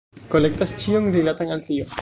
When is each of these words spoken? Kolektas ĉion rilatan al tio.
Kolektas 0.35 0.73
ĉion 0.85 1.13
rilatan 1.17 1.57
al 1.59 1.67
tio. 1.71 1.89